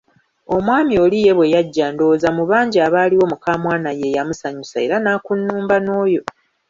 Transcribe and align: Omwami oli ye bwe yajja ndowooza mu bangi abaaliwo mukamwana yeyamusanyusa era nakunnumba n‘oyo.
Omwami 0.55 0.93
oli 1.03 1.17
ye 1.25 1.31
bwe 1.37 1.51
yajja 1.53 1.85
ndowooza 1.93 2.29
mu 2.37 2.43
bangi 2.51 2.77
abaaliwo 2.87 3.25
mukamwana 3.31 3.89
yeyamusanyusa 3.99 4.77
era 4.85 4.95
nakunnumba 4.99 5.75
n‘oyo. 5.85 6.21